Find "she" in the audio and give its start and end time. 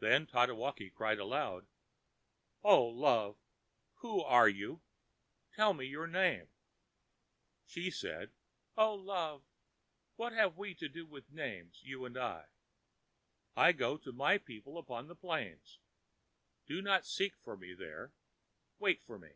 7.64-7.88